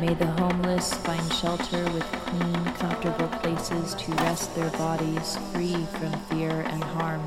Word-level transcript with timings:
May 0.00 0.12
the 0.12 0.26
homeless 0.26 0.92
find 0.92 1.32
shelter 1.32 1.84
with 1.92 2.02
clean, 2.26 2.64
comfortable 2.74 3.28
places 3.38 3.94
to 3.94 4.12
rest 4.14 4.54
their 4.56 4.70
bodies 4.70 5.38
free 5.52 5.86
from 5.86 6.12
fear 6.28 6.50
and 6.50 6.82
harm. 6.82 7.22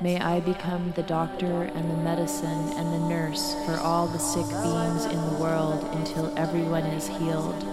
May 0.00 0.20
I 0.20 0.38
become 0.38 0.92
the 0.92 1.02
doctor 1.02 1.62
and 1.62 1.90
the 1.90 1.96
medicine 1.96 2.72
and 2.76 2.94
the 2.94 3.08
nurse 3.08 3.56
for 3.66 3.78
all 3.78 4.06
the 4.06 4.18
sick 4.18 4.46
beings 4.62 5.06
in 5.06 5.20
the 5.30 5.38
world 5.42 5.82
until 5.96 6.32
everyone 6.38 6.84
is 6.84 7.08
healed. 7.08 7.66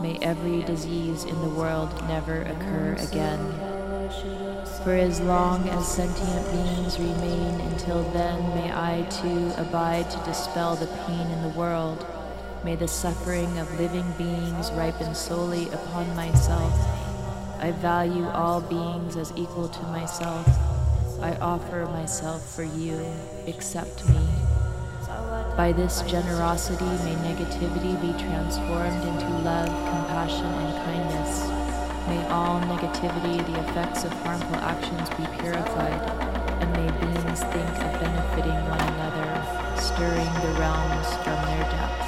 May 0.00 0.16
every 0.22 0.62
disease 0.62 1.24
in 1.24 1.40
the 1.40 1.48
world 1.48 1.92
never 2.06 2.42
occur 2.42 2.96
again. 3.00 3.40
For 4.84 4.94
as 4.94 5.20
long 5.20 5.68
as 5.70 5.88
sentient 5.88 6.52
beings 6.52 7.00
remain, 7.00 7.60
until 7.60 8.04
then 8.12 8.40
may 8.54 8.70
I 8.72 9.02
too 9.10 9.52
abide 9.56 10.08
to 10.12 10.18
dispel 10.24 10.76
the 10.76 10.86
pain 10.86 11.26
in 11.26 11.42
the 11.42 11.58
world. 11.58 12.06
May 12.64 12.76
the 12.76 12.88
suffering 12.88 13.58
of 13.58 13.78
living 13.78 14.10
beings 14.16 14.72
ripen 14.72 15.14
solely 15.14 15.68
upon 15.68 16.16
myself. 16.16 16.72
I 17.60 17.72
value 17.72 18.26
all 18.28 18.62
beings 18.62 19.18
as 19.18 19.34
equal 19.36 19.68
to 19.68 19.82
myself. 19.88 20.48
I 21.20 21.36
offer 21.42 21.84
myself 21.84 22.42
for 22.54 22.64
you. 22.64 23.04
Accept 23.46 24.08
me. 24.08 24.26
By 25.58 25.72
this 25.76 26.00
generosity, 26.08 26.86
may 27.04 27.14
negativity 27.16 28.00
be 28.00 28.18
transformed 28.24 29.04
into 29.04 29.28
love, 29.44 29.68
compassion, 29.68 30.46
and 30.46 30.74
kindness. 30.88 31.46
May 32.08 32.26
all 32.28 32.60
negativity, 32.62 33.44
the 33.44 33.60
effects 33.60 34.04
of 34.04 34.12
harmful 34.24 34.56
actions 34.56 35.10
be 35.10 35.26
purified, 35.38 36.00
and 36.62 36.72
may 36.72 36.90
beings 36.98 37.40
think 37.44 37.68
of 37.84 38.00
benefiting 38.00 38.58
one 38.70 38.80
another, 38.80 39.76
stirring 39.78 40.32
the 40.40 40.58
realms 40.58 41.08
from 41.24 41.36
their 41.44 41.64
depths. 41.70 42.03